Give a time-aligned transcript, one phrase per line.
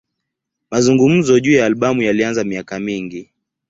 [0.71, 3.29] Mazungumzo juu ya albamu yalianza miaka mingi.